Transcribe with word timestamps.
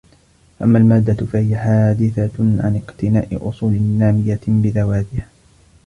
فَأَمَّا 0.59 0.77
الْمَادَّةُ 0.79 1.25
فَهِيَ 1.25 1.57
حَادِثَةٌ 1.57 2.31
عَنْ 2.39 2.81
اقْتِنَاءِ 2.85 3.49
أُصُولٍ 3.49 3.73
نَامِيَةٍ 3.81 4.39
بِذَوَاتِهَا 4.47 5.27